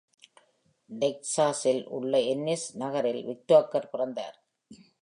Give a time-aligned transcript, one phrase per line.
[0.89, 4.37] டெக்ஸாஸில் உள்ள என்னிஸ் நகரில் விட்டேக்கர் பிறந்தார்.